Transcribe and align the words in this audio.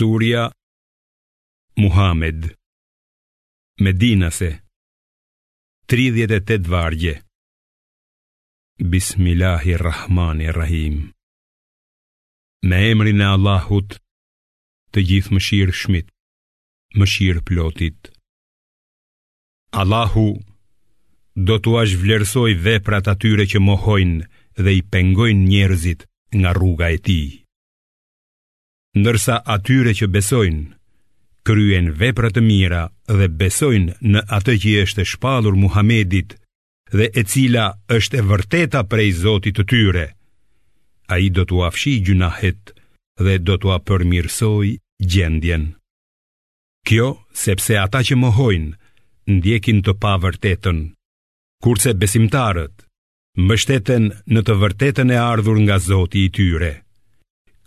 Surja 0.00 0.42
Muhammed 1.76 2.56
Medinase 3.82 4.62
38 5.86 6.56
vargje 6.74 7.22
Bismillahirrahmanirrahim 8.92 10.94
Me 12.64 12.78
emrin 12.94 13.20
e 13.20 13.24
Allahut 13.34 13.90
të 14.94 15.00
gjithë 15.10 15.34
mëshirë 15.36 15.76
shmit, 15.82 16.08
mëshirë 16.96 17.44
plotit. 17.52 18.00
Allahu 19.84 20.26
do 21.50 21.54
të 21.60 21.70
ashtë 21.82 22.00
vlerësoj 22.06 22.48
veprat 22.70 23.04
atyre 23.16 23.44
që 23.52 23.58
mohojnë 23.68 24.20
dhe 24.64 24.72
i 24.80 24.82
pengojnë 24.96 25.42
njerëzit 25.52 26.00
nga 26.40 26.50
rruga 26.56 26.88
e 26.88 26.98
tijë. 27.04 27.34
Nërsa 28.98 29.36
atyre 29.46 29.92
që 29.94 30.06
besojnë, 30.10 30.64
kryen 31.46 31.90
veprat 32.00 32.34
të 32.34 32.42
mira 32.42 32.80
dhe 33.06 33.28
besojnë 33.38 33.94
në 34.10 34.22
atë 34.34 34.56
që 34.64 34.72
është 34.84 35.04
shpalur 35.12 35.54
Muhamedit 35.62 36.34
dhe 36.90 37.06
e 37.14 37.22
cila 37.22 37.68
është 37.96 38.18
e 38.18 38.24
vërteta 38.32 38.82
prej 38.90 39.12
Zotit 39.22 39.54
të 39.60 39.66
tyre. 39.70 40.06
A 41.06 41.20
i 41.22 41.30
do 41.30 41.44
të 41.46 41.62
afshi 41.68 41.92
gjunahet 42.06 42.74
dhe 43.22 43.36
do 43.46 43.54
të 43.62 43.70
apërmirsoj 43.76 44.74
gjendjen. 45.12 45.70
Kjo, 46.86 47.06
sepse 47.44 47.78
ata 47.86 48.02
që 48.02 48.18
mohojnë, 48.18 48.74
ndjekin 49.36 49.82
të 49.86 49.94
pa 50.02 50.16
vërtetën, 50.22 50.80
kurse 51.62 51.94
besimtarët, 51.94 52.74
mbështeten 53.38 54.10
në 54.34 54.40
të 54.42 54.58
vërtetën 54.64 55.12
e 55.14 55.20
ardhur 55.30 55.60
nga 55.62 55.78
Zoti 55.86 56.24
i 56.26 56.30
tyre. 56.38 56.74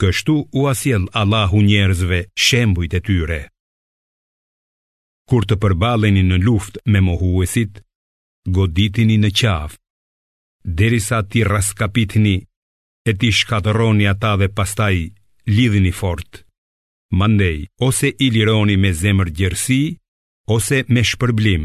Kështu 0.04 0.34
u 0.52 0.62
asjell 0.68 1.06
Allahu 1.22 1.62
njerëzve 1.70 2.18
shembujt 2.46 2.94
e 2.98 3.00
tyre. 3.08 3.38
Kur 5.30 5.46
të 5.48 5.56
përballeni 5.64 6.24
në 6.28 6.40
luftë 6.46 6.82
me 6.92 7.00
mohuesit, 7.06 7.78
goditini 8.58 9.16
në 9.24 9.30
qafë, 9.40 9.78
derisa 10.80 11.22
ti 11.30 11.46
raskapitni 11.52 12.36
e 13.10 13.12
ti 13.20 13.30
shkatëroni 13.40 14.06
ata 14.14 14.34
dhe 14.42 14.52
pastaj 14.58 14.96
lidhini 15.56 15.94
fort. 16.02 16.32
Mandej, 17.20 17.58
ose 17.88 18.10
i 18.26 18.28
lironi 18.36 18.76
me 18.84 18.92
zemër 19.02 19.30
gjersi, 19.38 19.82
ose 20.56 20.84
me 20.94 21.02
shpërblim, 21.12 21.64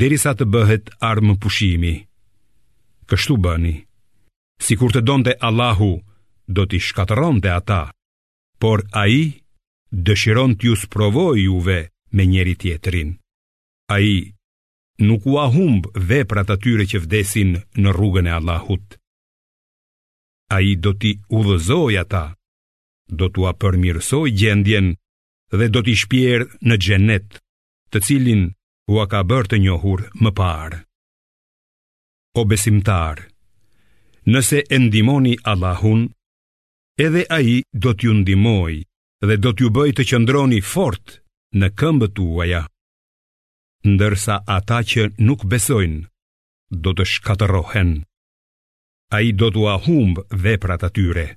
derisa 0.00 0.34
të 0.34 0.44
bëhet 0.52 0.84
armë 1.12 1.38
pushimi. 1.42 1.94
Kështu 3.08 3.34
bëni, 3.44 3.76
si 4.64 4.74
kur 4.80 4.90
të 4.92 5.00
donte 5.08 5.32
Allahu, 5.48 5.92
do 6.52 6.64
t'i 6.68 6.80
shkatëron 6.82 7.40
të 7.44 7.50
ata, 7.60 7.80
por 8.62 8.78
a 9.02 9.04
i 9.20 9.22
dëshiron 10.08 10.56
t'ju 10.58 10.72
sprovoj 10.82 11.34
juve 11.44 11.80
me 12.14 12.24
njeri 12.32 12.54
tjetërin. 12.62 13.10
A 13.94 14.00
i 14.12 14.32
nuk 15.06 15.22
u 15.30 15.34
ahumb 15.44 15.84
dhe 16.08 16.20
pra 16.30 16.42
të 16.48 16.56
tyre 16.64 16.84
që 16.90 16.98
vdesin 17.04 17.50
në 17.82 17.90
rrugën 17.96 18.28
e 18.30 18.36
Allahut. 18.38 18.86
A 20.56 20.60
i 20.64 20.72
do 20.84 20.92
t'i 21.00 21.12
udhëzoj 21.38 21.94
ata, 22.04 22.24
do 23.18 23.26
t'u 23.32 23.44
apërmirësoj 23.52 24.28
gjendjen 24.40 24.88
dhe 25.58 25.66
do 25.74 25.80
t'i 25.84 25.94
shpjerë 26.02 26.48
në 26.68 26.74
gjenet 26.84 27.26
të 27.92 27.98
cilin 28.06 28.42
u 28.92 29.00
a 29.04 29.06
ka 29.10 29.20
bërë 29.30 29.48
të 29.52 29.56
njohur 29.66 30.00
më 30.22 30.30
parë. 30.38 30.80
O 32.40 32.44
besimtar, 32.50 33.24
nëse 34.32 34.60
endimoni 34.76 35.34
Allahun, 35.52 36.08
edhe 36.98 37.22
ai 37.36 37.50
do 37.82 37.92
t'ju 37.94 38.12
ndihmoj 38.20 38.74
dhe 39.28 39.34
do 39.42 39.50
t'ju 39.54 39.70
bëj 39.76 39.90
të 39.96 40.04
qëndroni 40.10 40.58
fort 40.72 41.20
në 41.58 41.68
këmbët 41.78 42.12
tuaja. 42.18 42.62
Ndërsa 43.86 44.36
ata 44.56 44.78
që 44.90 45.02
nuk 45.26 45.46
besojnë, 45.52 46.02
do 46.82 46.90
të 46.98 47.04
shkatërohen. 47.14 47.90
A 49.14 49.20
i 49.24 49.30
do 49.40 49.48
t'u 49.54 49.68
ahumb 49.70 50.18
veprat 50.44 50.82
atyre. 50.88 51.28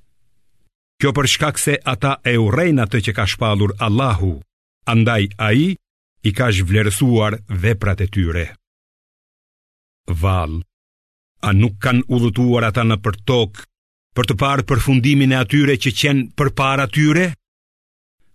Kjo 1.00 1.14
për 1.16 1.26
shkak 1.34 1.56
se 1.62 1.78
ata 1.94 2.18
e 2.26 2.34
urejnë 2.42 2.82
atë 2.84 2.98
që 3.06 3.12
ka 3.16 3.24
shpalur 3.32 3.72
Allahu, 3.86 4.32
andaj 4.92 5.24
a 5.46 5.52
i 5.54 5.68
i 6.28 6.30
ka 6.36 6.50
shvlerësuar 6.54 7.38
veprat 7.64 8.02
e 8.04 8.10
tyre. 8.14 8.44
Val, 10.22 10.58
a 11.48 11.54
nuk 11.54 11.78
kanë 11.82 12.04
udhëtuar 12.14 12.68
ata 12.68 12.82
në 12.86 12.98
për 13.04 13.16
tokë 13.30 13.68
për 14.16 14.26
të 14.28 14.34
parë 14.40 14.64
përfundimin 14.68 15.32
e 15.32 15.38
atyre 15.40 15.76
që 15.80 15.92
qenë 16.00 16.24
për 16.36 16.50
parë 16.60 16.84
atyre? 16.86 17.26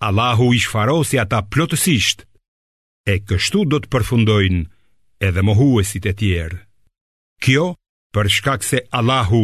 Allahu 0.08 0.48
i 0.56 0.62
shfarosi 0.62 1.18
ata 1.22 1.42
plotësisht, 1.54 2.26
e 3.08 3.14
kështu 3.28 3.64
do 3.72 3.80
të 3.82 3.90
përfundojnë 3.94 4.64
edhe 5.28 5.44
mohuesit 5.48 6.06
e 6.06 6.14
tjerë. 6.20 6.60
Kjo 7.42 7.68
për 8.14 8.30
shkak 8.38 8.66
se 8.66 8.82
Allahu 9.00 9.44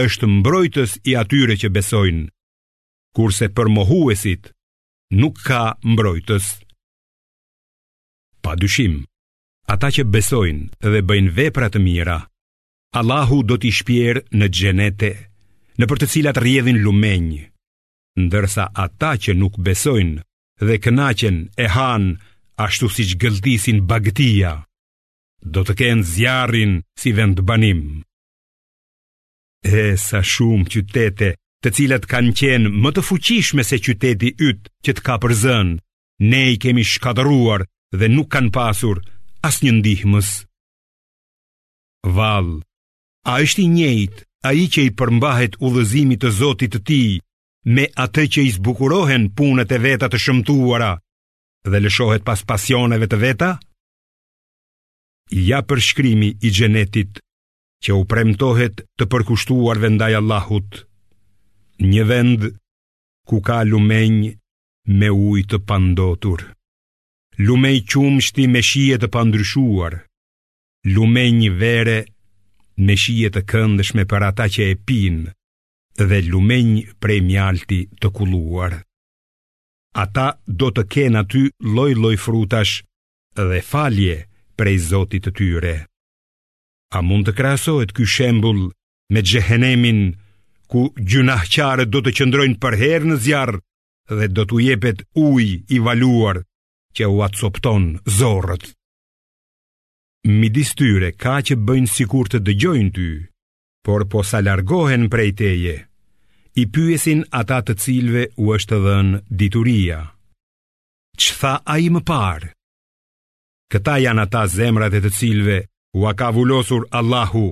është 0.00 0.28
mbrojtës 0.38 0.98
i 1.10 1.14
atyre 1.20 1.56
që 1.60 1.70
besojnë, 1.76 2.26
kurse 3.16 3.48
për 3.56 3.70
mohuesit 3.76 4.50
nuk 5.20 5.40
ka 5.46 5.62
mbrojtës. 5.92 6.46
Pa 8.44 8.56
dyshim, 8.60 8.98
ata 9.74 9.88
që 9.94 10.04
besojnë 10.14 10.90
dhe 10.92 11.04
bëjnë 11.08 11.34
vepra 11.38 11.68
të 11.72 11.80
mira, 11.84 12.18
Allahu 12.98 13.40
do 13.44 13.56
t'i 13.58 13.70
shpjerë 13.78 14.26
në 14.38 14.46
gjenete 14.58 15.12
në 15.80 15.86
për 15.90 16.00
të 16.02 16.08
cilat 16.14 16.38
rjedhin 16.44 16.78
lumenj, 16.84 17.40
ndërsa 18.20 18.68
ata 18.84 19.14
që 19.22 19.34
nuk 19.38 19.56
besojnë 19.66 20.22
dhe 20.66 20.76
kënaqen 20.84 21.38
e 21.58 21.66
han 21.74 22.04
ashtu 22.64 22.86
si 22.94 23.06
që 23.10 23.16
gëldisin 23.22 23.80
bagtia, 23.90 24.52
do 25.42 25.64
të 25.66 25.74
kenë 25.80 26.06
zjarin 26.12 26.72
si 27.00 27.12
vend 27.18 27.42
banim. 27.48 28.02
E 29.66 29.96
sa 29.98 30.20
shumë 30.24 30.68
qytete 30.72 31.30
të 31.64 31.72
cilat 31.76 32.04
kanë 32.10 32.34
qenë 32.40 32.70
më 32.82 32.90
të 32.94 33.02
fuqishme 33.08 33.64
se 33.66 33.78
qyteti 33.84 34.34
ytë 34.48 34.70
që 34.84 34.90
të 34.94 35.02
ka 35.06 35.18
përzën, 35.22 35.74
ne 36.30 36.42
i 36.52 36.58
kemi 36.62 36.84
shkadruar 36.86 37.64
dhe 37.98 38.06
nuk 38.14 38.30
kanë 38.32 38.54
pasur 38.56 39.02
as 39.48 39.58
një 39.64 39.72
ndihmës. 39.80 40.30
Val, 42.16 42.60
a 43.32 43.40
është 43.42 43.62
i 43.64 43.68
njejtë 43.74 44.22
a 44.44 44.52
i 44.60 44.66
që 44.72 44.82
i 44.88 44.90
përmbahet 45.00 45.54
u 45.64 45.70
lëzimit 45.74 46.20
të 46.24 46.30
zotit 46.38 46.74
të 46.74 46.80
ti, 46.88 47.00
me 47.74 47.86
atë 48.04 48.24
që 48.36 48.42
i 48.44 48.50
zbukurohen 48.58 49.30
punët 49.38 49.72
e 49.72 49.78
veta 49.86 50.10
të 50.12 50.18
shëmtuara, 50.24 50.90
dhe 51.70 51.78
lëshohet 51.84 52.26
pas 52.28 52.40
pasioneve 52.50 53.08
të 53.08 53.20
veta? 53.24 53.50
Ja 55.48 55.62
përshkrimi 55.64 56.28
i 56.44 56.50
gjenetit, 56.52 57.22
që 57.84 57.96
u 57.96 58.04
premtohet 58.08 58.84
të 58.98 59.08
përkushtuar 59.12 59.80
vendaj 59.82 60.12
Allahut, 60.20 60.82
një 61.80 62.04
vend 62.10 62.48
ku 63.28 63.40
ka 63.44 63.62
lumenj 63.68 64.34
me 65.00 65.08
ujë 65.12 65.46
të 65.54 65.58
pandotur, 65.68 66.44
lumenj 67.48 67.80
qumshti 67.92 68.44
me 68.52 68.60
shije 68.62 69.00
të 69.00 69.08
pandryshuar, 69.16 70.02
lumenj 70.94 71.48
vere 71.60 72.02
me 72.82 72.96
shije 72.98 73.30
të 73.34 73.42
këndshme 73.50 74.04
për 74.10 74.24
ata 74.30 74.48
që 74.50 74.64
e 74.72 74.76
pin 74.88 75.18
dhe 75.98 76.18
lumenj 76.26 76.82
prej 77.00 77.20
mjalti 77.22 77.80
të 78.00 78.08
kulluar. 78.16 78.80
Ata 80.04 80.26
do 80.46 80.72
të 80.74 80.82
kenë 80.94 81.20
aty 81.22 81.42
lloj-lloj 81.74 82.16
frutash 82.18 82.82
dhe 83.38 83.60
falje 83.62 84.16
prej 84.58 84.76
Zotit 84.88 85.22
të 85.26 85.32
tyre. 85.38 85.76
A 86.94 87.02
mund 87.02 87.26
të 87.28 87.36
krahasohet 87.38 87.94
ky 87.94 88.04
shembull 88.10 88.68
me 89.10 89.22
xhehenemin 89.22 90.02
ku 90.70 90.88
gjunahqarët 90.98 91.90
do 91.94 92.02
të 92.02 92.12
qëndrojnë 92.18 92.58
për 92.62 92.78
herë 92.82 93.08
në 93.12 93.20
zjarr 93.26 93.56
dhe 94.18 94.28
do 94.34 94.44
t'u 94.50 94.60
jepet 94.66 95.02
ujë 95.14 95.60
i 95.74 95.78
valuar 95.86 96.42
që 96.94 97.10
u 97.10 97.20
atsopton 97.26 97.92
zorrët 98.18 98.74
midis 100.24 100.72
tyre 100.78 101.12
ka 101.20 101.38
që 101.44 101.56
bëjnë 101.68 101.90
sikur 101.92 102.30
të 102.32 102.40
dëgjojnë 102.46 102.92
ty, 102.96 103.08
por 103.84 104.06
po 104.08 104.22
sa 104.24 104.40
largohen 104.40 105.08
prej 105.12 105.30
teje, 105.36 105.74
i 106.60 106.64
pyesin 106.72 107.24
ata 107.34 107.60
të 107.66 107.74
cilve 107.82 108.24
u 108.40 108.54
është 108.56 108.78
dhënë 108.86 109.20
dituria. 109.28 109.98
Që 111.18 111.30
tha 111.40 111.54
a 111.62 111.74
i 111.82 111.90
më 111.92 112.00
parë? 112.08 112.48
Këta 113.72 113.98
janë 114.00 114.24
ata 114.24 114.44
zemrat 114.54 114.94
e 114.96 115.00
të 115.04 115.10
cilve 115.16 115.58
u 115.98 116.06
a 116.08 116.14
ka 116.14 116.28
vullosur 116.34 116.86
Allahu 116.94 117.48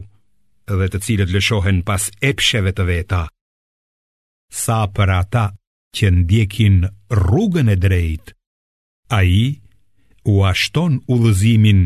dhe 0.72 0.86
të 0.88 0.98
cilët 1.04 1.32
lëshohen 1.34 1.82
pas 1.86 2.06
epsheve 2.24 2.72
të 2.72 2.84
veta. 2.88 3.22
Sa 4.52 4.86
për 4.88 5.10
ata 5.18 5.44
që 5.96 6.10
ndjekin 6.20 6.86
rrugën 7.12 7.68
e 7.74 7.76
drejt, 7.76 8.32
a 9.12 9.20
i 9.28 9.58
u 10.24 10.40
ashton 10.48 11.02
u 11.10 11.18
dhëzimin 11.20 11.82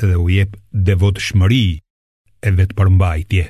dhe 0.00 0.16
u 0.24 0.28
jep 0.36 0.50
devot 0.86 1.18
shmëri 1.26 1.66
e 2.40 2.48
vetë 2.58 2.74
përmbajtje. 2.78 3.44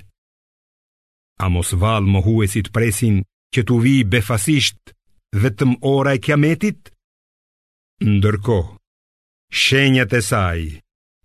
A 1.41 1.47
mos 1.55 1.71
valë 1.83 2.09
më 2.13 2.21
huesit 2.27 2.69
presin 2.75 3.21
që 3.55 3.61
të 3.67 3.77
vi 3.85 3.95
befasisht 4.13 4.95
vetëm 5.43 5.73
ora 5.93 6.13
e 6.17 6.23
kiametit? 6.27 6.91
Ndërko, 8.11 8.59
shenjat 9.63 10.13
e 10.19 10.23
saj 10.31 10.61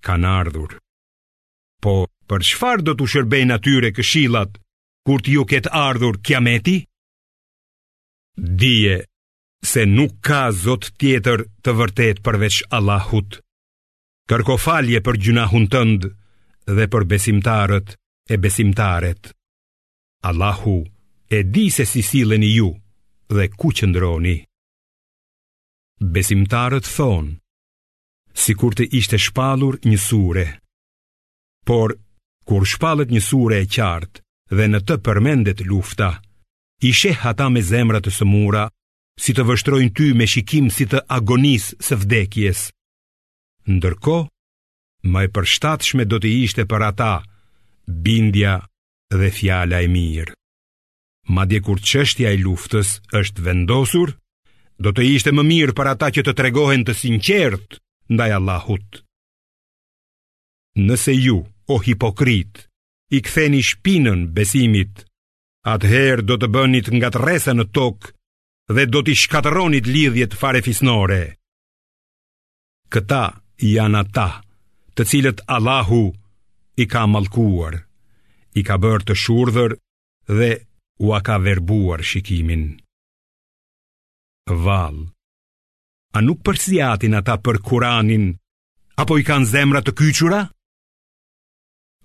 kanë 0.05 0.29
ardhur. 0.41 0.71
Po, 1.83 1.95
për 2.29 2.41
shfar 2.51 2.83
do 2.85 2.93
të 2.97 3.09
shërbej 3.13 3.45
natyre 3.49 3.89
këshilat 3.97 4.59
kur 5.05 5.19
t'ju 5.25 5.43
ketë 5.51 5.71
ardhur 5.87 6.21
kiameti? 6.25 6.77
Dije 8.59 8.95
se 9.71 9.83
nuk 9.89 10.19
ka 10.27 10.41
zot 10.63 10.83
tjetër 10.99 11.39
të 11.63 11.71
vërtet 11.79 12.17
përveç 12.25 12.61
Allahut. 12.77 13.39
Kërko 14.25 14.55
falje 14.57 14.99
për 15.05 15.17
gjuna 15.21 15.43
tënd 15.73 16.05
dhe 16.77 16.85
për 16.93 17.03
besimtarët 17.11 17.91
e 18.33 18.37
besimtaret 18.45 19.27
Allahu 20.29 20.73
e 21.37 21.43
di 21.55 21.67
se 21.75 21.85
si 21.85 22.01
silen 22.07 22.43
i 22.47 22.55
ju 22.55 22.71
dhe 23.35 23.45
ku 23.59 23.69
qëndroni 23.77 24.35
Besimtarët 26.15 26.85
thonë 26.97 27.35
Si 28.43 28.53
kur 28.59 28.73
të 28.75 28.87
ishte 28.99 29.17
shpalur 29.25 29.77
një 29.87 29.97
sure 30.05 30.47
Por, 31.65 31.93
kur 32.49 32.65
shpalet 32.71 33.09
një 33.13 33.21
sure 33.29 33.61
e 33.61 33.65
qartë 33.75 34.21
dhe 34.57 34.65
në 34.73 34.79
të 34.87 34.97
përmendet 35.05 35.61
lufta 35.69 36.09
I 36.81 36.91
sheh 36.99 37.21
hata 37.25 37.49
me 37.53 37.61
zemrat 37.69 38.03
të 38.03 38.11
sëmura 38.17 38.65
Si 39.21 39.33
të 39.37 39.45
vështrojnë 39.51 39.93
ty 39.97 40.09
me 40.17 40.25
shikim 40.33 40.73
si 40.77 40.89
të 40.89 41.05
agonis 41.19 41.69
së 41.87 42.01
vdekjes 42.01 42.71
Ndërko, 43.65 44.17
më 45.09 45.19
e 45.25 45.29
përshtatshme 45.33 46.05
do 46.09 46.19
të 46.21 46.29
ishte 46.45 46.63
për 46.69 46.81
ata 46.91 47.11
bindja 48.05 48.55
dhe 49.13 49.29
fjala 49.33 49.79
e 49.85 49.89
mirë. 49.89 50.33
Madje 51.33 51.59
kur 51.65 51.81
çështja 51.81 52.29
e 52.33 52.39
luftës 52.41 52.99
është 53.19 53.41
vendosur, 53.47 54.13
do 54.77 54.93
të 54.93 55.05
ishte 55.15 55.33
më 55.33 55.43
mirë 55.51 55.75
për 55.77 55.87
ata 55.93 56.11
që 56.13 56.21
të 56.25 56.33
tregohen 56.37 56.85
të 56.85 56.93
sinqertë 56.99 57.79
ndaj 58.13 58.31
Allahut. 58.37 59.01
Nëse 60.85 61.15
ju, 61.17 61.39
o 61.73 61.75
hipokrit, 61.85 62.65
i 63.15 63.21
ktheni 63.25 63.63
shpinën 63.65 64.27
besimit, 64.35 65.05
atëherë 65.73 66.25
do 66.29 66.37
të 66.37 66.51
bënit 66.53 66.91
nga 66.93 67.09
të 67.13 67.23
rese 67.25 67.53
në 67.55 67.65
tokë 67.73 68.13
dhe 68.75 68.85
do 68.93 69.01
t'i 69.05 69.17
shkateronit 69.23 69.89
lidhjet 69.89 70.37
fare 70.37 70.61
fisnore. 70.65 71.23
Këta 72.93 73.23
janë 73.63 74.01
ata 74.03 74.27
të 74.95 75.05
cilët 75.07 75.41
Allahu 75.47 76.03
i 76.81 76.85
ka 76.91 77.05
malkuar, 77.07 77.77
i 78.59 78.63
ka 78.67 78.75
bërë 78.81 79.05
të 79.09 79.15
shurdhër 79.15 79.75
dhe 80.37 80.51
u 81.05 81.11
a 81.15 81.19
ka 81.21 81.37
verbuar 81.39 82.03
shikimin. 82.03 82.79
Val, 84.63 84.97
a 86.13 86.19
nuk 86.21 86.43
përsiatin 86.45 87.15
ata 87.19 87.35
për 87.43 87.59
kuranin, 87.65 88.35
apo 89.01 89.17
i 89.19 89.23
kanë 89.27 89.47
zemra 89.51 89.81
të 89.83 89.95
kyqura? 89.99 90.41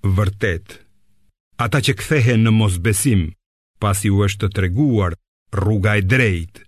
Vërtet, 0.03 0.79
ata 1.61 1.79
që 1.85 1.93
kthehen 2.01 2.47
në 2.47 2.55
mosbesim, 2.57 3.27
pasi 3.83 4.11
u 4.11 4.23
është 4.25 4.49
të 4.49 4.53
treguar 4.57 5.15
rruga 5.55 5.99
e 5.99 6.03
drejtë, 6.07 6.65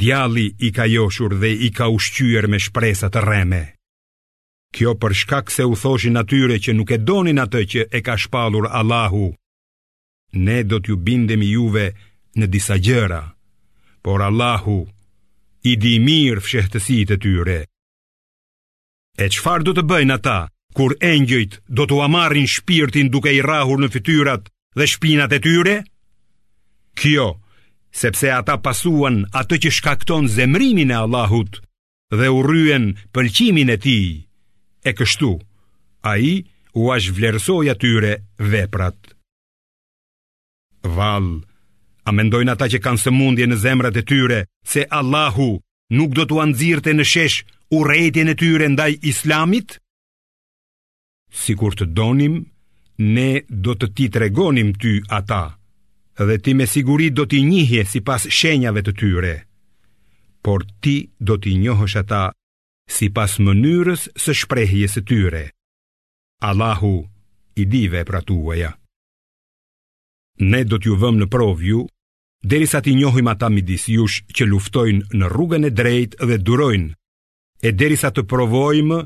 djalli 0.00 0.46
i 0.66 0.72
ka 0.76 0.86
joshur 0.88 1.34
dhe 1.42 1.50
i 1.68 1.70
ka 1.76 1.90
ushqyer 1.92 2.48
me 2.48 2.58
shpresat 2.58 3.12
të 3.14 3.22
rreme. 3.26 3.64
Kjo 4.76 4.90
për 5.00 5.12
shkak 5.16 5.48
se 5.50 5.64
u 5.64 5.72
thoshin 5.72 6.18
atyre 6.20 6.58
që 6.60 6.74
nuk 6.76 6.90
e 6.92 6.98
donin 7.08 7.38
atë 7.40 7.62
që 7.72 7.84
e 7.96 8.00
ka 8.04 8.14
shpalur 8.20 8.66
Allahu. 8.76 9.30
Ne 10.36 10.58
do 10.68 10.82
t'ju 10.84 10.98
bindemi 11.00 11.48
juve 11.54 11.86
në 12.36 12.46
disa 12.52 12.76
gjëra, 12.86 13.22
por 14.04 14.20
Allahu 14.26 14.78
i 15.70 15.76
di 15.80 15.94
mirë 16.08 16.44
fshehtësit 16.44 17.14
e 17.16 17.18
tyre. 17.24 17.56
E 19.24 19.30
qfar 19.32 19.64
do 19.64 19.72
të 19.72 19.86
bëjnë 19.92 20.18
ata, 20.18 20.38
kur 20.76 20.92
engjëjt 21.00 21.56
do 21.72 21.88
t'u 21.88 22.02
amarin 22.04 22.44
shpirtin 22.56 23.08
duke 23.08 23.32
i 23.32 23.40
rahur 23.48 23.80
në 23.80 23.88
fityrat 23.96 24.52
dhe 24.76 24.90
shpinat 24.92 25.32
e 25.32 25.40
tyre? 25.48 25.76
Kjo, 27.00 27.28
sepse 28.00 28.28
ata 28.42 28.60
pasuan 28.66 29.22
atë 29.40 29.62
që 29.64 29.74
shkakton 29.78 30.28
zemrimin 30.36 30.92
e 30.92 31.00
Allahut 31.00 31.62
dhe 32.12 32.28
u 32.36 32.44
rryen 32.44 32.92
pëlqimin 33.16 33.72
e 33.72 33.80
tij 33.80 34.25
e 34.86 34.92
kështu, 34.94 35.28
a 36.06 36.12
i 36.22 36.32
u 36.78 36.90
ashtë 36.94 37.14
vlerësoj 37.16 37.70
atyre 37.72 38.12
veprat. 38.52 38.96
Val, 40.96 41.26
a 42.06 42.10
mendojnë 42.14 42.52
ata 42.54 42.68
që 42.72 42.80
kanë 42.84 43.02
së 43.04 43.14
mundje 43.18 43.48
në 43.50 43.58
zemrat 43.64 43.98
e 43.98 44.04
tyre, 44.12 44.38
se 44.62 44.84
Allahu 45.00 45.48
nuk 45.98 46.14
do 46.14 46.26
të 46.30 46.38
anëzirte 46.44 46.94
në 46.94 47.08
shesh 47.12 47.38
u 47.76 47.82
rejtje 47.88 48.26
e 48.30 48.36
tyre 48.42 48.68
ndaj 48.76 48.94
islamit? 49.10 49.80
Si 51.34 51.56
kur 51.58 51.74
të 51.74 51.88
donim, 51.98 52.38
ne 53.16 53.30
do 53.66 53.74
të 53.76 53.86
ti 53.96 54.06
tregonim 54.14 54.70
ty 54.80 55.00
ata, 55.18 55.42
dhe 56.28 56.36
ti 56.44 56.54
me 56.56 56.66
sigurit 56.70 57.12
do 57.18 57.26
t'i 57.30 57.42
njihje 57.44 57.82
si 57.90 58.00
pas 58.06 58.22
shenjave 58.38 58.80
të 58.86 58.92
tyre, 59.00 59.34
por 60.44 60.62
ti 60.82 60.96
do 61.26 61.34
t'i 61.42 61.58
njohësh 61.64 61.96
ata 62.04 62.22
si 62.86 63.10
pas 63.12 63.30
mënyrës 63.42 64.06
së 64.16 64.34
shprejhjes 64.42 64.94
të 64.96 65.02
tyre. 65.10 65.44
Allahu 66.42 66.94
i 67.58 67.64
dive 67.66 68.04
pra 68.06 68.20
tuaja. 68.22 68.70
Ne 70.46 70.60
do 70.68 70.78
t'ju 70.78 70.96
vëmë 71.00 71.22
në 71.24 71.28
provju, 71.32 71.80
deri 72.44 72.66
sa 72.70 72.82
ti 72.84 72.94
njohim 72.94 73.26
ata 73.32 73.48
midis 73.50 73.86
jush 73.90 74.22
që 74.36 74.46
luftojnë 74.50 75.16
në 75.18 75.30
rrugën 75.32 75.64
e 75.66 75.72
drejt 75.72 76.18
dhe 76.20 76.36
durojnë, 76.46 76.92
e 77.66 77.70
deri 77.72 77.96
sa 77.96 78.12
të 78.12 78.26
provojmë 78.30 79.00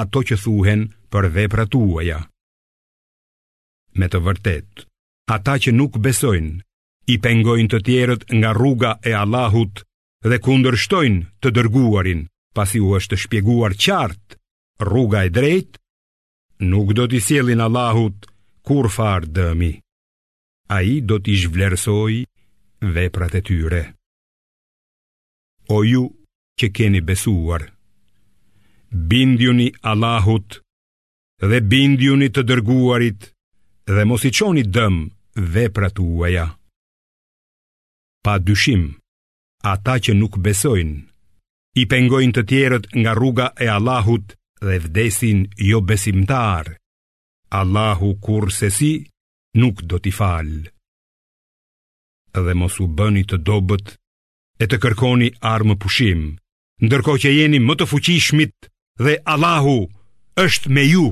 ato 0.00 0.22
që 0.28 0.36
thuhen 0.44 0.82
për 1.12 1.30
vepra 1.36 1.64
tuaja. 1.72 2.20
Me 3.94 4.06
të 4.10 4.20
vërtet, 4.26 4.70
ata 5.30 5.56
që 5.56 5.72
nuk 5.72 5.96
besojnë, 6.02 6.60
i 7.14 7.16
pengojnë 7.20 7.68
të 7.72 7.78
tjerët 7.86 8.22
nga 8.36 8.52
rruga 8.56 8.92
e 9.08 9.12
Allahut 9.22 9.82
dhe 10.24 10.36
kundërshtojnë 10.44 11.26
të 11.40 11.48
dërguarin, 11.56 12.24
pasi 12.56 12.78
u 12.86 12.90
është 12.98 13.16
shpjeguar 13.24 13.72
qartë 13.84 14.32
rruga 14.86 15.20
e 15.26 15.30
drejtë, 15.36 15.76
nuk 16.70 16.88
do 16.96 17.04
t'i 17.10 17.20
sjellin 17.26 17.62
Allahut 17.66 18.26
kur 18.66 18.86
farë 18.96 19.28
dëmi. 19.36 19.72
A 20.74 20.80
i 20.92 20.96
do 21.08 21.16
t'i 21.22 21.34
zhvlerësoj 21.42 22.14
veprat 22.94 23.34
e 23.38 23.42
tyre. 23.46 23.82
O 25.74 25.78
ju 25.92 26.04
që 26.60 26.66
keni 26.76 27.00
besuar, 27.08 27.62
bindjuni 29.10 29.68
Allahut 29.90 30.48
dhe 31.50 31.58
bindjuni 31.72 32.28
të 32.32 32.42
dërguarit 32.48 33.20
dhe 33.92 34.02
mos 34.08 34.22
i 34.28 34.32
qoni 34.38 34.64
dëm 34.76 34.94
veprat 35.56 35.96
uaja. 36.00 36.46
Pa 38.24 38.34
dyshim, 38.46 38.82
ata 39.72 39.94
që 40.04 40.12
nuk 40.16 40.38
besojnë, 40.46 40.96
i 41.80 41.84
pengojnë 41.90 42.32
të 42.36 42.42
tjerët 42.50 42.84
nga 43.02 43.12
rruga 43.18 43.48
e 43.58 43.66
Allahut 43.74 44.34
dhe 44.64 44.76
vdesin 44.84 45.40
jo 45.70 45.80
besimtar. 45.82 46.66
Allahu 47.60 48.10
kur 48.24 48.44
se 48.58 48.68
si, 48.76 48.92
nuk 49.60 49.76
do 49.90 49.96
t'i 50.02 50.12
falë. 50.18 50.60
Dhe 52.34 52.54
mos 52.58 52.76
u 52.82 52.86
bëni 52.98 53.22
të 53.30 53.36
dobet 53.46 53.86
e 54.58 54.64
të 54.70 54.76
kërkoni 54.82 55.28
armë 55.54 55.76
pushim, 55.82 56.22
ndërko 56.84 57.12
që 57.22 57.34
jeni 57.38 57.60
më 57.62 57.74
të 57.80 57.88
fuqishmit 57.90 58.70
dhe 59.04 59.18
Allahu 59.34 59.76
është 60.46 60.68
me 60.74 60.84
ju. 60.92 61.06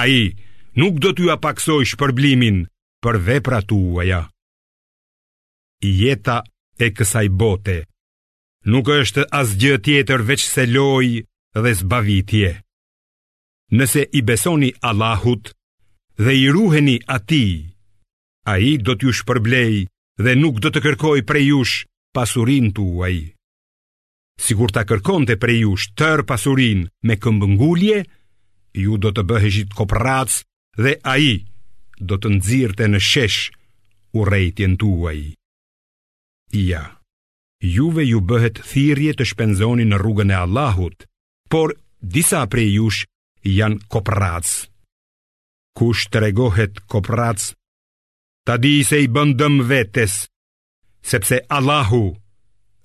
A 0.00 0.06
i 0.20 0.24
nuk 0.80 0.94
do 1.04 1.10
t'ju 1.12 1.32
apaksoj 1.36 1.82
shpërblimin 1.92 2.58
për 3.04 3.14
vepra 3.26 3.58
tuaja. 3.68 4.20
Jeta 6.00 6.38
e 6.78 6.86
kësaj 6.96 7.26
bote, 7.42 7.80
nuk 8.68 8.88
është 8.92 9.22
asgjë 9.32 9.76
tjetër 9.84 10.22
veç 10.28 10.42
se 10.44 10.64
loj 10.68 11.22
dhe 11.56 11.72
zbavitje. 11.80 12.50
Nëse 13.72 14.02
i 14.12 14.20
besoni 14.26 14.70
Allahut 14.88 15.52
dhe 16.20 16.32
i 16.34 16.48
ruheni 16.52 16.96
ati, 17.16 17.64
a 18.50 18.58
i 18.58 18.76
do 18.82 18.94
t'ju 18.98 19.12
shpërblej 19.18 19.86
dhe 20.22 20.32
nuk 20.40 20.60
do 20.60 20.68
të 20.70 20.80
kërkoj 20.84 21.22
prej 21.28 21.46
jush 21.52 21.86
pasurin 22.14 22.72
tuaj. 22.76 23.14
Sigur 24.40 24.72
ta 24.72 24.82
kërkonte 24.88 25.36
prej 25.40 25.62
jush 25.64 25.90
tër 25.96 26.22
pasurin 26.28 26.86
me 27.06 27.16
këmbëngulje, 27.22 28.02
ju 28.82 28.96
do 29.02 29.10
të 29.12 29.22
bëheshit 29.28 29.72
kopratës 29.76 30.40
dhe 30.76 30.92
a 31.02 31.14
i 31.30 31.34
do 32.00 32.16
të 32.16 32.28
nëzirte 32.36 32.84
në 32.88 33.00
shesh 33.10 33.50
u 34.16 34.24
rejtjen 34.24 34.76
tuaj. 34.80 35.20
Ja. 36.50 36.66
Yeah 36.66 36.99
juve 37.60 38.04
ju 38.08 38.20
bëhet 38.24 38.56
thirje 38.64 39.12
të 39.18 39.24
shpenzoni 39.32 39.84
në 39.84 39.98
rrugën 40.00 40.32
e 40.32 40.36
Allahut, 40.40 41.04
por 41.52 41.74
disa 42.00 42.44
prej 42.48 42.72
jush 42.78 43.04
janë 43.44 43.84
kopratës. 43.92 44.66
Kush 45.76 46.08
të 46.10 46.24
regohet 46.26 46.80
kopratës, 46.90 47.52
ta 48.46 48.56
di 48.56 48.80
se 48.84 48.98
i 49.04 49.08
bëndëm 49.08 49.60
vetës, 49.68 50.14
sepse 51.04 51.40
Allahu 51.52 52.04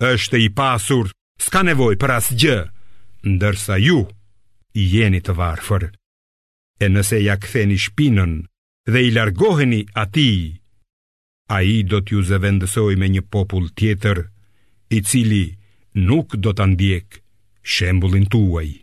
është 0.04 0.44
i 0.44 0.52
pasur, 0.52 1.08
s'ka 1.40 1.64
nevoj 1.66 1.96
për 2.02 2.14
asë 2.20 2.36
gjë, 2.42 2.60
ndërsa 3.28 3.80
ju 3.82 4.02
i 4.76 4.84
jeni 4.94 5.24
të 5.24 5.34
varëfër. 5.40 5.88
E 6.76 6.86
nëse 6.92 7.22
ja 7.24 7.40
këtheni 7.40 7.80
shpinën 7.80 8.34
dhe 8.92 9.02
i 9.08 9.12
largoheni 9.16 9.86
ati, 9.98 10.60
a 11.56 11.62
i 11.64 11.80
do 11.88 12.02
t'ju 12.04 12.20
zëvendësoj 12.28 12.96
me 13.00 13.08
një 13.16 13.24
popull 13.32 13.72
tjetër, 13.80 14.26
i 14.98 15.04
cili 15.10 15.44
nuk 16.10 16.38
do 16.44 16.56
të 16.58 16.70
ndjek 16.74 17.20
shembulin 17.78 18.32
tuaj. 18.32 18.76